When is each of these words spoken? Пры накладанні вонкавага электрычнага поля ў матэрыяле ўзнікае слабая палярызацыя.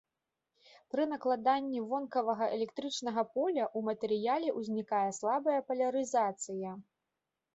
Пры 0.93 1.03
накладанні 1.09 1.81
вонкавага 1.89 2.45
электрычнага 2.55 3.25
поля 3.35 3.65
ў 3.67 3.79
матэрыяле 3.89 4.49
ўзнікае 4.61 5.05
слабая 5.19 5.59
палярызацыя. 5.67 6.71